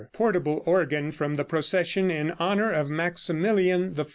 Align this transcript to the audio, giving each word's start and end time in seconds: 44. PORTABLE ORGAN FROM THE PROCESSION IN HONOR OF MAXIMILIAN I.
44. 0.13 0.25
PORTABLE 0.25 0.63
ORGAN 0.65 1.11
FROM 1.11 1.35
THE 1.35 1.45
PROCESSION 1.45 2.09
IN 2.09 2.31
HONOR 2.39 2.71
OF 2.71 2.89
MAXIMILIAN 2.89 3.93
I. 3.99 4.05